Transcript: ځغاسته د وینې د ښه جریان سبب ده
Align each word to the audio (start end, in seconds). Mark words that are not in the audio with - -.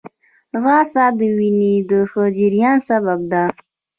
ځغاسته 0.61 1.03
د 1.19 1.19
وینې 1.37 1.73
د 1.89 1.91
ښه 2.11 2.23
جریان 2.37 2.77
سبب 2.89 3.19
ده 3.31 3.43